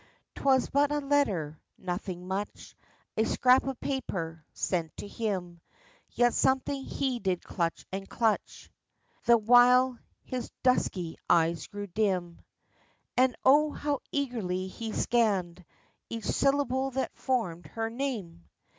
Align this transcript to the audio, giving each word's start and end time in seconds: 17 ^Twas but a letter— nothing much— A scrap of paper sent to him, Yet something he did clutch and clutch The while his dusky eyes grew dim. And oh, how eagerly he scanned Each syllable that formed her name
17 0.35 0.43
^Twas 0.57 0.71
but 0.71 0.91
a 0.91 0.97
letter— 0.99 1.59
nothing 1.77 2.27
much— 2.27 2.75
A 3.17 3.23
scrap 3.23 3.65
of 3.67 3.79
paper 3.79 4.43
sent 4.51 4.97
to 4.97 5.07
him, 5.07 5.61
Yet 6.09 6.33
something 6.33 6.83
he 6.83 7.19
did 7.19 7.43
clutch 7.43 7.85
and 7.91 8.09
clutch 8.09 8.71
The 9.25 9.37
while 9.37 9.99
his 10.23 10.49
dusky 10.63 11.17
eyes 11.29 11.67
grew 11.67 11.85
dim. 11.85 12.41
And 13.15 13.35
oh, 13.45 13.69
how 13.73 13.99
eagerly 14.11 14.65
he 14.69 14.91
scanned 14.91 15.63
Each 16.09 16.25
syllable 16.25 16.89
that 16.89 17.15
formed 17.15 17.67
her 17.67 17.91
name 17.91 18.45